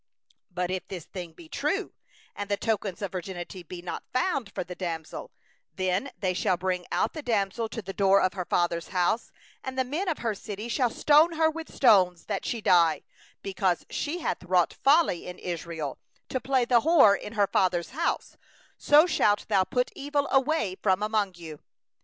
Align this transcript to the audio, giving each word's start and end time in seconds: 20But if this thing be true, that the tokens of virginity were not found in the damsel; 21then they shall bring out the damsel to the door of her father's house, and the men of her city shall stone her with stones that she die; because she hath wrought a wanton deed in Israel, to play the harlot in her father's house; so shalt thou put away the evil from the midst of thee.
20But 0.55 0.71
if 0.71 0.87
this 0.87 1.05
thing 1.05 1.31
be 1.33 1.47
true, 1.47 1.93
that 2.35 2.49
the 2.49 2.57
tokens 2.57 3.03
of 3.03 3.11
virginity 3.11 3.63
were 3.69 3.83
not 3.85 4.03
found 4.11 4.51
in 4.57 4.63
the 4.65 4.73
damsel; 4.73 5.29
21then 5.77 6.09
they 6.17 6.33
shall 6.33 6.57
bring 6.57 6.87
out 6.91 7.13
the 7.13 7.21
damsel 7.21 7.69
to 7.69 7.83
the 7.83 7.93
door 7.93 8.19
of 8.19 8.33
her 8.33 8.45
father's 8.45 8.87
house, 8.87 9.31
and 9.63 9.77
the 9.77 9.83
men 9.83 10.07
of 10.09 10.17
her 10.17 10.33
city 10.33 10.67
shall 10.67 10.89
stone 10.89 11.33
her 11.33 11.51
with 11.51 11.71
stones 11.71 12.25
that 12.25 12.45
she 12.47 12.61
die; 12.61 13.03
because 13.43 13.85
she 13.91 14.17
hath 14.21 14.41
wrought 14.43 14.73
a 14.73 14.77
wanton 14.89 15.17
deed 15.17 15.27
in 15.27 15.37
Israel, 15.37 15.99
to 16.29 16.39
play 16.41 16.65
the 16.65 16.81
harlot 16.81 17.21
in 17.21 17.33
her 17.33 17.45
father's 17.45 17.91
house; 17.91 18.37
so 18.79 19.05
shalt 19.05 19.47
thou 19.49 19.63
put 19.63 19.91
away 19.95 19.99
the 20.09 20.67
evil 20.67 20.79
from 20.81 20.99
the 21.01 21.09
midst 21.09 21.27
of 21.29 21.33
thee. 21.37 21.55